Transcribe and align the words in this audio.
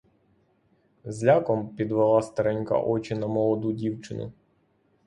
З 1.03 1.23
ляком 1.25 1.69
підвела 1.75 2.21
старенька 2.21 2.79
очі 2.79 3.15
на 3.15 3.27
молоду 3.27 3.71
дівчину. 3.73 4.31